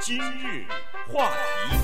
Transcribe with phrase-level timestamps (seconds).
[0.00, 0.66] 今日
[1.06, 1.32] 话
[1.70, 1.76] 题，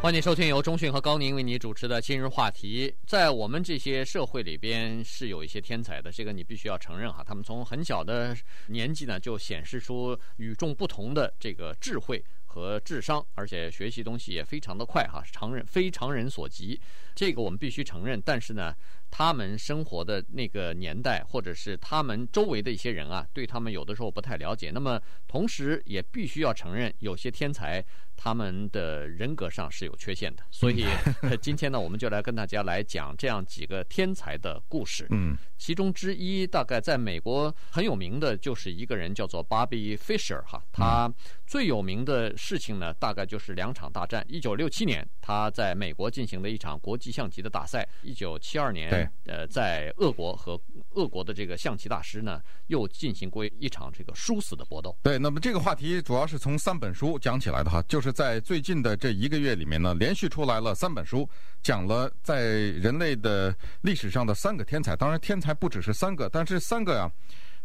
[0.00, 2.94] 欢迎收听由中讯和高宁为你主持的今日话题。
[3.06, 7.22] 在我们这些社会里边，是有一些天才的，这个你必须要承认哈。
[7.22, 8.34] 他们从很小的
[8.68, 16.80] 年纪呢，就显示出与众不同的这个智慧和智商，而且学习东西也非常的快哈，常人非常人所及。
[17.14, 18.74] 这个我们必须承认，但是呢，
[19.14, 24.70] 他们生活的那个年代，或者是他们周围的一些人啊，对他们有的时候不太了解。
[24.72, 24.98] 那么，
[25.28, 27.84] 同时也必须要承认，有些天才
[28.22, 30.44] 他们的人格上是有缺陷的。
[30.48, 30.84] 所以，
[31.42, 35.08] 今天呢，我们就来跟大家来讲这样几个天才的故事。
[35.10, 40.62] 嗯，其中之一，大概在美国很有名的就是一个人，叫做 Bobby Fischer 哈。
[40.70, 41.12] 他
[41.44, 44.24] 最有名的事情呢，大概就是两场大战。
[44.28, 47.84] 一九六七年，他在美国进行的一场国际象棋的大赛。
[48.02, 49.10] 一九七二年。
[49.26, 50.60] 呃，在俄国和
[50.90, 54.94] 俄国的这个象棋大师呢，又进行过一场这个殊死的搏斗。
[55.02, 61.28] 对，那么这个话题主要是从三本书讲起来的哈，就是在最近的这一个月里面呢，连续出来了三本书，
[61.62, 64.94] 讲了在人类的历史上的三个天才。
[64.94, 67.10] 当然，天才不只是三个，但是三个呀，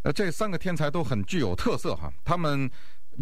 [0.03, 2.11] 呃，这三个天才都很具有特色哈。
[2.23, 2.69] 他们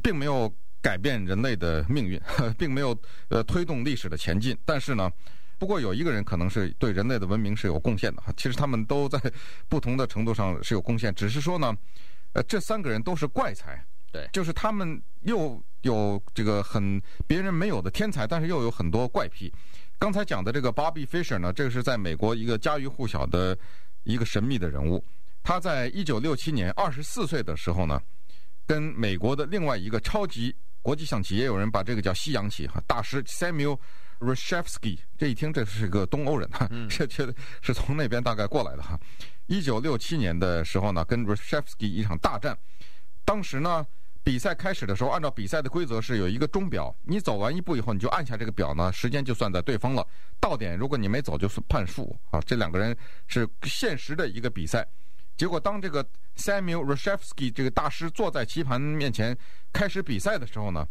[0.03, 2.21] 并没有改变人类的命运，
[2.57, 2.95] 并没有
[3.29, 5.11] 呃推动历史的前进，但是呢。
[5.57, 9.17] 不过有一个人可能是对人类的文明是有贡献的哈，其实他们都在
[9.69, 11.73] 不同的程度上是有贡献，只是说呢，
[12.33, 13.81] 呃，这三个人都是怪才，
[14.11, 19.53] 对，就是他们又有这个很别人没有的天才，但是又有很多怪癖。
[19.97, 23.57] 刚才讲的这个 Bobby Fischer 呢，这个是在美国一个家喻户晓的
[24.03, 25.03] 一个神秘的人物。
[25.43, 28.01] 他在一九六七年二十四岁的时候呢，
[28.65, 33.79] 跟美国的另外一个超级国际象棋，也有人把这个叫西洋棋哈大师 Samuel。
[34.17, 38.97] Reshevsky，这一听这是个东欧人哈，这这是从那边大概过来的哈。
[39.47, 42.57] 一九六七年的时候呢，跟 Reshevsky 一场大战。
[43.25, 43.85] 当时呢，
[44.25, 50.05] 比赛开始的时候，按照比赛的规则是有一个钟表，你走完一步以后，你就按下这个表呢，时间就算在对方了。
[50.39, 52.41] 到点如果你没走，就是判负啊。
[52.41, 52.97] 这两个人
[53.27, 54.83] 是现实的一个比赛。
[55.37, 56.03] 结果当这个
[56.37, 59.37] Samuel Reshevsky 这个大师坐在棋盘面前
[59.71, 60.87] 开始比赛的时候呢，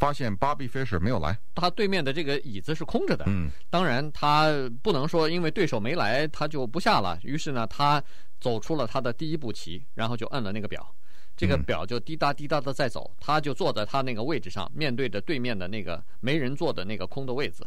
[0.00, 3.24] 发现 Bobby Fischer 没有来，他对面的这个椅子是空着的。
[3.28, 4.50] 嗯，当然他
[4.82, 7.16] 不能说因为对手没来他就不下了。
[7.22, 8.02] 于是呢，他
[8.40, 10.92] 走出了他的第一步棋，然后就按了那个表，
[11.36, 13.10] 这个表就滴答滴答的在走。
[13.20, 17.66] 他就坐在他那个位置上，面对着对面的那个没人坐的那个空的位子，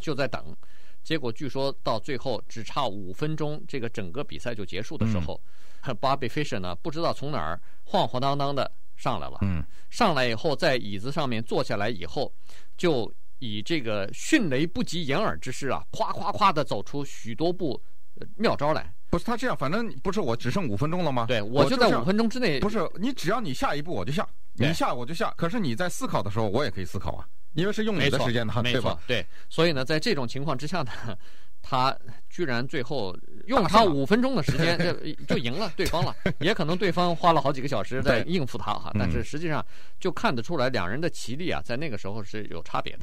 [0.00, 0.56] 就在等。
[1.02, 5.40] 结果据说到最后只差五分钟，这个整个比赛就结束的时候，
[5.82, 8.70] 嗯，Bobby Fischer 呢不知道从哪儿晃晃荡荡的。
[8.96, 9.60] 上来了，嗯，
[9.90, 12.32] 上来以后，在椅子上面坐下来以后，
[12.76, 17.82] 就以这个迅雷不及掩耳之势啊，咵咵咵的走出许多步
[18.36, 18.94] 妙招来。
[19.14, 21.24] 不是他这样，反正不是我只剩五分钟了吗？
[21.28, 22.58] 对，我就在五分钟之内。
[22.58, 25.32] 不是你，只要你下一步我就下，你下我就下。
[25.36, 28.98] 可是你在思考的时候，我也可以思考啊，因为是用你的时间的，对吧？
[29.06, 30.90] 对，所以呢，在这种情况之下呢。
[31.66, 31.96] 他
[32.28, 33.16] 居然最后
[33.46, 34.78] 用他五分钟的时间
[35.26, 39.64] 就赢了对方了，也可能对方花了好几个小时在应付他哈，但是实际上
[39.98, 42.94] 就看得出来两人的棋力啊，在那个时候是有差别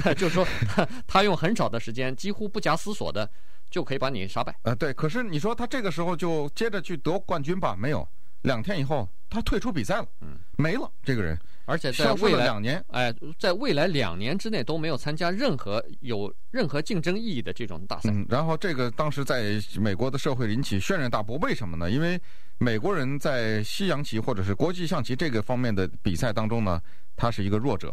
[0.00, 3.28] 的， 就是说他 他用很少的时间，几乎不假思索的
[3.74, 4.54] 就可以把你杀败。
[4.62, 7.74] 呃，对，可是你说他这个时候就接着去得冠军吧？
[7.76, 8.08] 没有，
[8.42, 11.36] 两天以后他退出比赛了，嗯，没了这个人。
[11.64, 18.10] 而且在未来两年，哎，在未来两年之内都没有参加任何有任何竞争意义的这种大赛。
[18.12, 21.90] 嗯，然后这个当时在美国的社会引起轩然大波，为什么呢？
[21.90, 22.20] 因为
[22.58, 26.80] 美国人在西洋棋或者是国际象棋这个方面的比赛当中呢，
[27.16, 27.92] 他是一个弱者，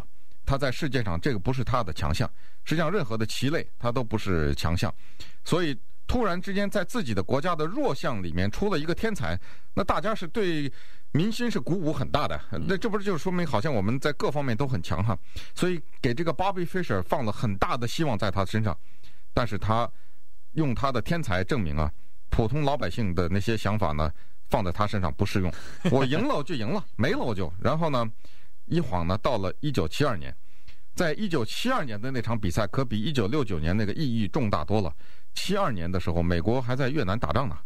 [0.51, 2.29] 他在世界上这个不是他的强项。
[2.65, 4.93] 实际上，任何的棋类他都不是强项，
[5.45, 9.39] 所以突然之间在自己的国家的弱项里面出了一个天才，
[9.75, 10.69] 那大家是对。
[11.13, 15.17] 民心是鼓舞很大的，那这不是就说明好像我们在各方面都很强哈？
[15.53, 18.77] 所以给这个 Bobby Fischer 放了很大的希望在他身上，
[19.33, 19.91] 但是他
[20.53, 21.91] 用他的天才证明啊，
[22.29, 24.09] 普通老百姓的那些想法呢，
[24.47, 25.53] 放在他身上不适用。
[25.91, 27.51] 我赢了我就赢了，没了我就。
[27.61, 28.09] 然后呢，
[28.71, 30.33] 一晃呢到了一九七二年，
[30.95, 34.91] 在一九七二年的那场比赛可比一九六九年那个意义重大多了。
[35.33, 37.57] 七二年的时候，美国还在越南打仗呢，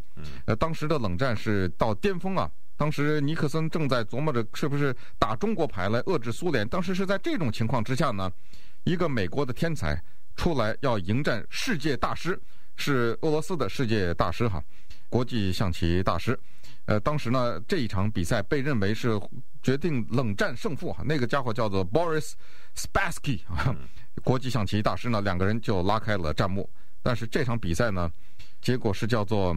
[0.46, 2.50] 呃，当时的冷战是到巅峰啊。
[2.76, 6.68] 当时尼克森正在琢磨着是不是打中国牌来遏制苏联。
[6.68, 8.30] 当时是在这种情况之下呢，
[8.84, 10.02] 一个美国的天才
[10.36, 12.40] 出来要迎战世界大师，
[12.76, 14.62] 是俄罗斯的世界大师哈，
[15.08, 16.38] 国际象棋大师。
[16.86, 19.20] 呃，当时呢这一场比赛被认为是
[19.62, 22.34] 决定冷战胜负哈，那个家伙叫做 Boris
[22.76, 23.76] Spassky 啊，
[24.24, 26.70] 国际象棋大师呢，两个人就拉开了战幕。
[27.02, 28.12] 但是这场比赛呢，
[28.62, 29.56] 结果是叫做。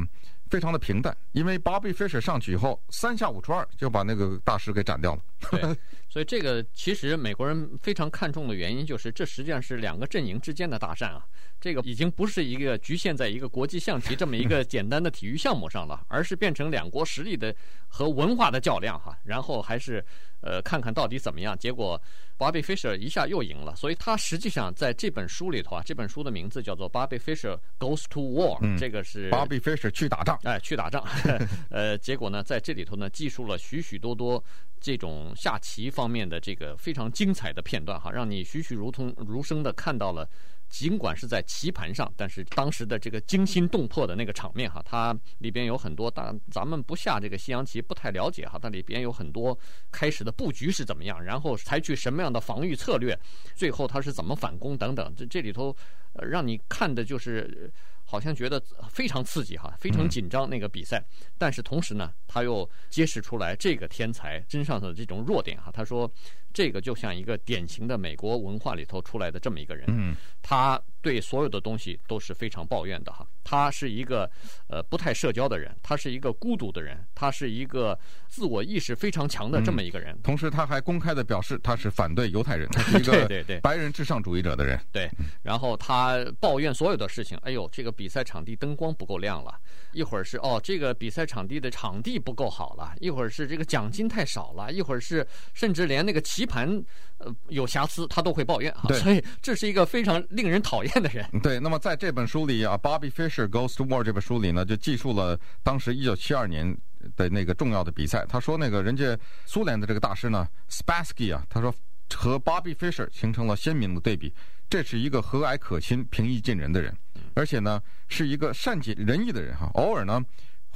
[0.50, 5.22] 非常的平淡，因为 Bobby Fischer 上去以后，三下五除二就把那个大师给斩掉了。
[6.08, 11.24] 所以这个其实美国人非常看重的原因，就是这实际上是两个阵营之间的大战啊。
[11.60, 17.54] 这个已经不是一个局限在一个国际象棋这么一个简单的体育项目上了，而是变成两国实力的
[17.88, 19.18] 和文化的较量哈。
[19.24, 20.04] 然后还是
[20.40, 21.56] 呃看看到底怎么样。
[21.58, 22.00] 结果
[22.36, 31.04] Bobby Fischer 一下又赢了，所以他实际上在这本书里头啊，这本书的名字叫做 Bobby Fischer Goes to War，嗯，这个是 Bobby Fischer 去打仗，哎，去打仗。
[31.70, 34.42] 呃，结果呢，在这里头呢，记述了许许多多
[34.80, 40.28] 这种下棋方面的这个非常精彩的片段哈，让你栩栩如同如生的看到了。
[40.68, 49.58] 尽管是在棋盘上，但是当时的这个惊心动魄的那个场面哈，它里边有很多，当咱们不下这个西洋棋不太了解哈，它里边有很多
[49.90, 53.18] 开始的布局是怎么样，然后采取什么样的防御策略，
[53.54, 55.74] 最后它是怎么反攻等等，这这里头，
[56.22, 57.72] 让你看的就是
[58.10, 58.58] 好像觉得
[58.88, 61.04] 非常刺激哈，非常紧张那个比赛，
[61.36, 66.10] 但是同时呢，他又揭示出来这个天才身上的这种弱点哈，他说。
[66.50, 73.26] 这个就像一个典型的美国文化里头出来的这么一个人，嗯，他对所有的东西都是非常抱怨的哈。
[73.44, 74.30] 他是一个
[74.68, 77.98] 呃不太社交的人，他是一个孤独的人，他是一个
[78.28, 80.18] 自我意识非常强的这么一个人。
[80.22, 84.78] 同时，他还公开的表示他是反对犹太人，他是 一个白人至上主义者的人。
[84.92, 85.10] 对，
[85.42, 87.38] 然后他抱怨所有的事情。
[87.38, 89.58] 哎呦，这个比赛场地灯光不够亮了，
[89.92, 96.68] 一会儿是哦，这个比赛场地的场地不够好了，一会儿是这个奖金太少了，一会儿是甚至连那个棋盘
[97.16, 98.82] 呃有瑕疵，他都会抱怨啊。
[98.92, 101.26] 所以这是一个非常令人讨厌的人。
[101.42, 103.48] 对，那么在这本书里啊，Bobby Fischer。
[103.48, 106.76] 《Goes to War》这本书里呢，就记述了当时一九七二年
[107.16, 108.24] 的那个重要的比赛。
[108.28, 111.74] 他说，那个人家苏联的这个大师呢，Spassky 啊，他说
[112.14, 114.32] 和 Bobby Fischer 形成了鲜明的对比。
[114.70, 116.94] 这是一个和蔼可亲、平易近人的人，
[117.34, 119.70] 而且呢，是一个善解人意的人哈。
[119.74, 120.22] 偶尔呢，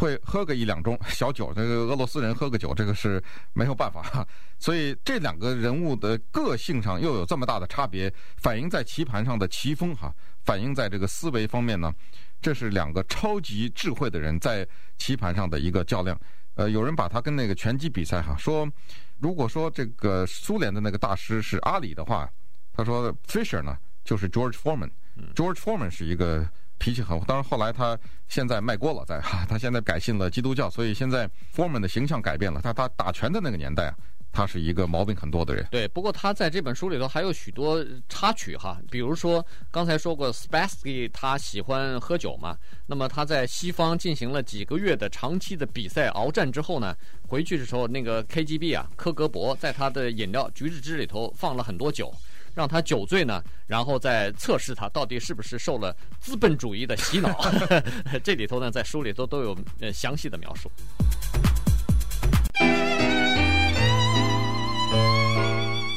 [0.03, 1.53] 会喝个一两盅小酒。
[1.55, 3.23] 这个俄罗斯人喝个酒，这个是
[3.53, 4.27] 没有办法哈。
[4.59, 10.13] 所以这两个人物的个性上又有这么大的差别，反映在棋盘上的棋风哈，
[10.45, 11.95] 反映在这个思维方面呢。
[12.41, 14.67] 这是两个超级智慧的人在
[14.99, 16.21] 棋盘上的一个较量。
[16.55, 18.69] 呃，有人把他跟那个拳击比赛哈，说
[19.21, 22.29] 如果说这个苏联的那个大师是阿里的话，
[22.73, 24.91] 他说 Fischer 呢就是 George Foreman。
[25.37, 26.49] George Foreman 是一个
[26.83, 27.97] 脾气很，当然后来他
[28.27, 32.61] 现在卖锅了，在哈， 他现在改信了基督教，所以现在 Foreman 的形象改变了。
[32.61, 33.95] 他他打拳的那个年代啊。
[34.35, 35.67] 他是一个毛病很多的人。
[35.71, 42.57] 对，不过他在这本书里头还有许多插曲哈，比如说刚才说过，Spassky 他喜欢喝酒嘛，
[42.87, 46.97] 那么他在西方进行了几个月的长期的比赛鏖战之后呢，
[47.29, 52.11] 回去的时候那个 KGB 啊，科格博在他的饮料橘子汁里头放了很多酒，
[52.55, 57.39] 让他酒醉呢，然后再测试他到底是不是受了资本主义的洗脑。
[58.23, 60.71] 这里头呢，在书里头都有呃详细的描述。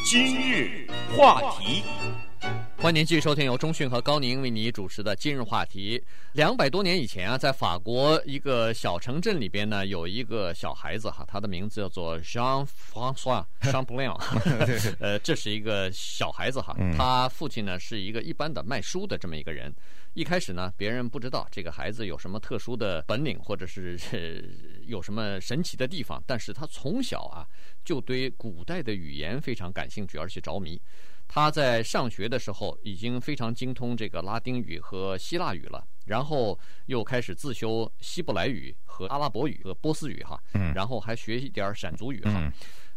[0.07, 0.87] 今日
[1.17, 1.83] 话题，
[2.85, 5.99] 欢迎您继续收听由中讯和高宁为你主持的今日话题。
[6.33, 14.15] 两百多年以前啊，在法国一个小城镇里边呢，有一个小孩子哈，他的名字叫做 Jean-François Champollion。
[15.01, 19.73] 呃，这是一个小孩子哈，他父亲呢是一个一般的卖书的这么一个人。
[20.13, 23.99] 一开始呢，别人不知道这个孩子有什么特殊的本领，或者是
[24.85, 27.47] 有什么神奇的地方，但是他从小啊
[27.83, 30.79] 就对古代的语言非常感兴趣，而且着迷。
[31.27, 40.41] 他在上学的时候已经非常精通这个拉丁语和希腊语了，然后又开始自修希伯来语和阿拉伯语和波斯语哈，
[40.73, 42.51] 然后还学一点闪族语哈，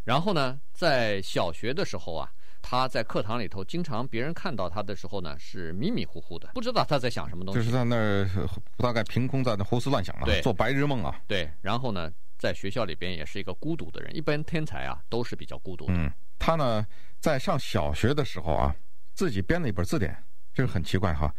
[0.05, 2.31] 然后呢，在小学的时候啊。
[2.61, 7.61] 他在课堂里头，经常别人看到他的时候呢，是迷迷糊糊的，不知道他在想什么东西。
[7.61, 8.29] 就是在那儿
[8.77, 11.19] 大概凭空在那胡思乱想啊，做白日梦啊。
[11.29, 14.15] 对，然后呢，在学校里边也是一个孤独的人。
[14.15, 15.95] 一般天才啊，都是比较孤独的。
[15.95, 16.85] 嗯，他呢，
[17.21, 18.75] 在上小学的时候啊，
[19.15, 20.17] 自己编了一本字典，
[20.55, 21.35] 这个很奇怪哈，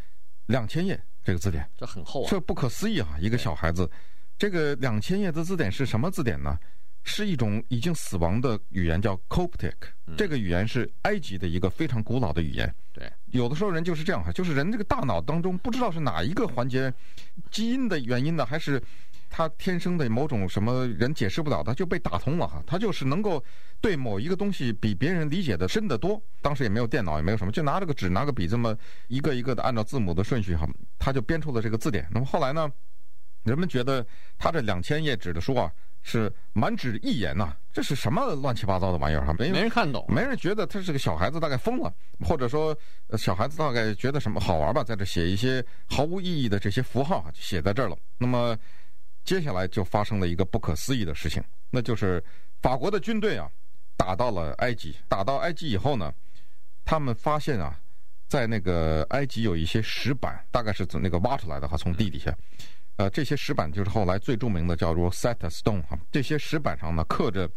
[0.47, 3.17] 两千页这个字典，这很厚啊，这不可思议啊！
[3.19, 3.89] 一个小孩子，
[4.37, 6.57] 这个两千页的字典是什么字典呢？
[7.03, 9.73] 是一种已经死亡的语言，叫 Coptic。
[10.17, 12.71] 这个语言是埃及的一个非常古老的语言。
[12.91, 16.93] 对，有的时候人就是这样哈，就是人这个大脑当中不知道是哪一个环节，
[17.49, 18.83] 基因的原因呢，还是
[19.29, 22.63] 他天生的某种什么人解释不了的，就被打通了哈。
[22.65, 23.43] 他就是能够
[23.79, 26.21] 对某一个东西比别人理解的深得多。
[26.41, 28.75] 当时也没有电脑，也没有什么，就拿着个纸，拿个笔，这么
[29.07, 30.67] 一个一个的按照字母的顺序哈，
[30.97, 32.07] 他就编出了这个字典。
[32.11, 32.69] 那么后来呢，
[33.43, 34.05] 人们觉得
[34.37, 35.71] 他这两千页纸的书啊。
[36.01, 39.35] 是满纸一言呐，这是什么乱七八糟的玩意儿哈？
[39.37, 42.75] 没没人看懂，没人觉得他是个小孩子，大概疯了，或者说
[43.17, 47.97] 小孩子大概觉得什么好玩吧，在这写一些毫无意义的这些符号啊就写在这儿了。
[48.17, 48.57] 那么
[49.23, 52.23] 接下来就发生了一个不可思议的事情，那就是
[52.61, 53.49] 法国的军队啊，
[53.95, 54.95] 打到了埃及。
[55.07, 56.13] 打到埃及以后呢，
[56.83, 57.79] 他们发现啊，
[58.27, 62.35] 在那个埃及有一些石板，大概是从那个挖出来的哈，从地底下。
[62.97, 65.97] 呃，这些石板就是后来最著名的叫做 Rosetta Stone 哈。
[66.11, 67.49] 这些石板上呢，刻着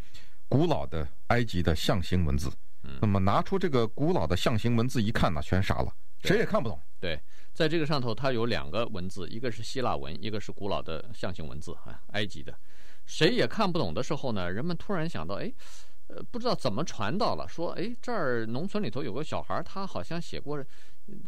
[0.48, 2.52] 古老的埃及的象形文字。
[3.00, 5.92] 那么拿出这个古老的象形文字一看呢，全傻了，
[6.22, 6.80] 谁也看不懂。
[6.98, 7.20] 对，
[7.52, 12.54] 在这个上头，它有两个文字，一个是希腊文，一个是古老的象形文字啊，埃及的。
[13.06, 15.52] 谁也看不懂的时候呢，人们突然想到，哎，
[16.08, 20.64] 呃，不知道怎么传到了，说，哎，这儿农村里头有个小孩，他好像写过。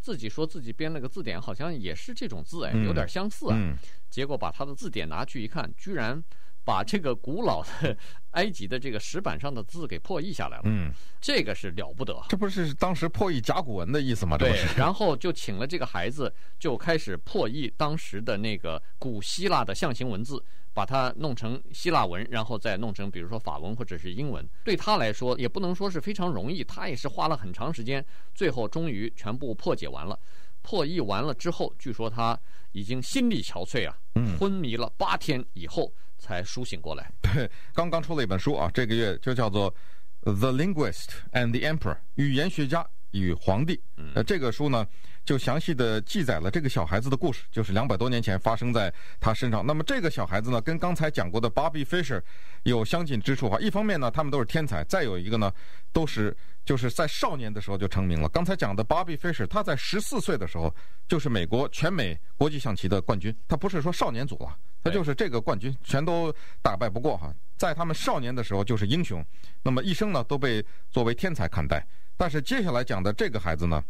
[0.01, 3.57] 自己说自己编了个字典，好像也是这种字哎，有点相似啊。
[3.59, 6.23] 嗯嗯、结果把他的字典拿去一看，居然
[6.65, 7.97] 把这个古老的
[8.33, 10.63] 埃及的这个石板上的字给破译下来了。
[10.65, 12.21] 嗯，这个是了不得。
[12.29, 14.37] 这不是当时破译甲骨文的意思吗？
[14.37, 14.65] 对。
[14.77, 20.43] 然后就请了这个孩子，就开始破译当时的那个古希腊的象形文字。
[20.77, 28.05] 把它弄成希腊文，然后再弄成比如说法文或者是英文，对他来说也不能说是非常容易，他也是花了很长时间，
[28.35, 30.19] 最后终于全部破解完了。
[30.65, 32.37] 破译完了之后，据说他
[32.73, 33.95] 已经心力憔悴啊，
[34.41, 37.13] 昏迷了八天以后才苏醒过来。
[37.21, 39.71] 对，刚刚出了一本书啊，这个月就叫做
[40.23, 42.85] 《The Linguist and the Emperor》，语言学家
[43.21, 43.81] 与皇帝。
[44.15, 44.87] 呃，这个书呢。
[45.25, 49.65] 就详细的记载了这个小孩子的故事，就是两百多年前发生在他身上。
[49.65, 52.21] 那么这个小孩子呢，跟刚才讲过的 Bobby Fischer
[52.65, 53.59] 有相近之处哈。
[53.59, 55.51] 一方面呢，他们都是天才；再有一个呢，
[55.95, 58.29] 都是就是在少年的时候就成名了。
[58.29, 60.71] 刚才讲的 Bobby Fischer，他在十四岁的时候
[61.09, 63.35] 就是美国全美国际象棋的冠军。
[63.49, 66.31] 他不是说少年组啊，他就是这个冠军，全都
[66.61, 67.35] 打败不过哈。
[67.57, 69.25] 在他们少年的时候就是英雄，
[69.63, 71.83] 那么一生呢都被作为天才看待。
[72.17, 73.83] 但是接下来讲的这个孩子呢，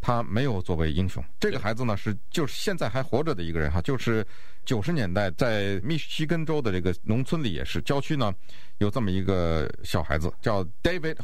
[0.00, 1.22] 他没有作为英雄。
[1.38, 4.26] 这个孩子呢，是就是现在还活着的一个人哈，就是
[4.64, 8.34] 九十年代在密西根州的这个农村里也是郊区呢，
[8.78, 11.16] 有这么一个小孩子叫 David。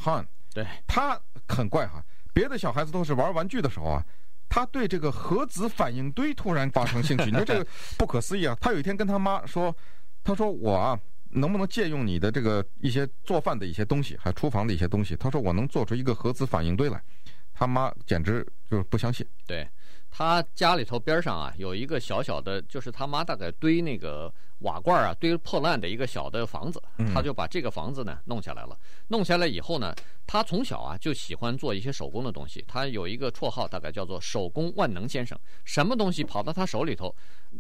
[0.53, 4.05] 对，他很怪哈，别的小孩子都是玩玩具的时候啊，
[4.49, 7.25] 他对这个核子反应堆突然发生兴趣。
[7.25, 7.67] 你说这个
[7.99, 8.57] 不可思议啊！
[8.61, 9.75] 他有一天跟他妈说
[10.23, 10.97] ：“他说我啊，
[11.35, 15.15] 能不能借用你的这个一些做饭的一些东西，还厨房的一些东西？
[15.17, 17.03] 他说我能做出一个核子反应堆来。”
[17.57, 19.25] 他妈简直就是不相信。
[19.47, 19.65] 对，
[20.11, 26.83] 他家里头边上啊，有一个小小的，就是他妈大概堆那个瓦罐啊，堆破烂的一个小的房子，
[27.15, 28.77] 他就把这个房子呢弄下来了。
[29.07, 29.95] 弄下来以后呢，
[30.35, 32.65] 他从小啊就喜欢做一些手工的东西。
[32.67, 35.39] 他有一个绰号，大概叫做“手工万能先生”。
[35.65, 37.15] 什么东西跑到他手里头，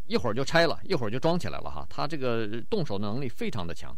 [0.08, 1.86] 一会儿就拆了，一会儿就装起来了哈。
[1.88, 3.96] 他这个动手能力非常的强。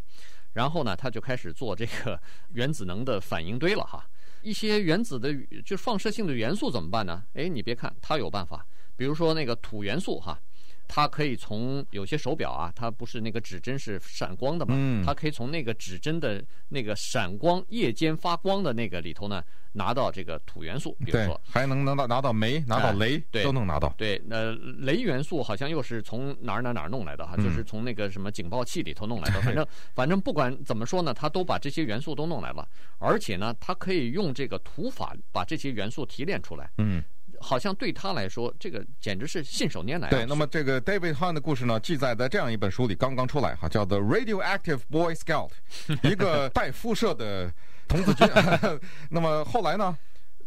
[0.52, 2.20] 然后呢，他就开始做这个
[2.52, 4.06] 原子能的反应堆了哈。
[4.42, 7.24] 一些原子的就放射性的元素怎么办呢？
[7.32, 10.38] 哎，你别看他有办法，比如说那个土元素哈，
[10.88, 19.42] 它可以从有些手表啊，它不是那个指针是闪光的嘛，嗯，它可以从那个指针的那个闪光夜间发光的那个里头呢。
[19.78, 23.92] 拿到这个土元素，比如说还能拿到拿到煤，拿到雷，对，都能拿到。
[23.98, 29.42] 对，呃，雷元素好像又是从哪儿哪儿哪儿弄来的哈，就是从那个什么警报器里头弄来的。
[29.42, 32.66] 反正 反正不管怎么说呢，它都把这些元素都弄来了，
[32.96, 36.70] 而且呢，它可以用这个土法把这些元素提炼出来。
[36.78, 37.04] 嗯。
[37.40, 40.08] 好像对他来说，这个简直是信手拈来。
[40.08, 45.50] 对，那么这个 David Hunt 的故事呢，记载在这样一本书里，刚刚出来哈，叫做《Radioactive Boy Scout》，
[46.10, 47.52] 一个 带辐射的
[47.88, 48.28] 童子军。
[49.10, 49.96] 那么后来呢，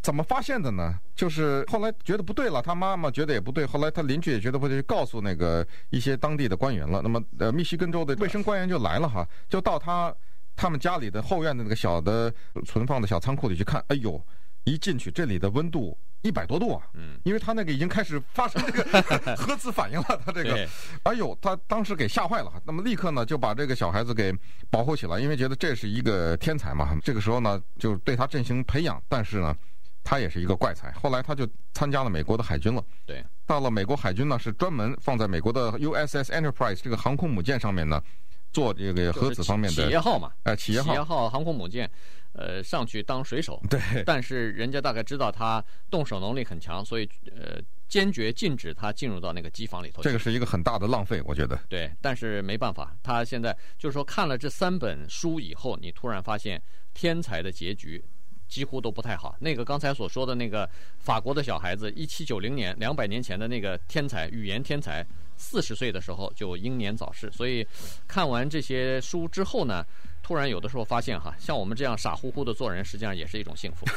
[0.02, 0.98] 怎么发现的呢？
[1.16, 7.02] 就是后来觉得不对了，他妈妈觉得也不对，后来他邻居也觉得不对，告诉那个一些当地的官员了。
[7.02, 10.14] 那么呃，密西根州的卫生官员就来了哈，就到他
[10.56, 12.34] 他们家里的后院的那个小的
[12.66, 13.84] 存放的小仓库里去看。
[13.88, 14.22] 哎呦，
[14.64, 15.98] 一进去这里的温度。
[16.22, 19.02] 一百多度啊，嗯，因为他那个已经开始发生这个
[19.40, 20.68] 核子反应了，他这个，
[21.04, 24.34] 哎呦，他当时给吓坏了，那么立刻呢就把这个小孩子给
[24.70, 29.56] 保护起来，因为觉得这是一个天才嘛，这个时候呢就对他进行培养，但是呢，
[30.04, 38.04] 他也是一个怪才，后来他就参加了美国的海军了，对，到了美国海军呢是专门放在美国的 USS Enterprise 这个航空母舰上面呢
[38.52, 41.90] 做这个核子方面的企业号嘛，哎，企业号，企业号航空母舰。
[42.34, 50.02] 呃，上去当水手，对，但是人家大概知道他动手能力很强，所以呃，坚决禁止他进入到那个机房里头。
[50.04, 51.60] 这个是一个很大的浪费，我觉得。
[51.68, 56.62] 对，但是没办法，他现在就是说看了这三本书以后，你突然发现
[56.94, 58.04] 天才的结局
[58.48, 59.36] 几乎都不太好。
[59.40, 60.70] 那个刚才所说的那个
[61.00, 65.06] 法国的小孩子，一七九零年，两百年前的那个天才，语言天才，
[65.36, 67.32] 四十岁的时候就英年早逝。
[67.32, 67.66] 所以
[68.08, 69.84] 看完这些书之后呢，
[70.30, 73.84] 突然有的时候发现哈，像我们这样傻乎乎的做人，实际上也是一种幸福。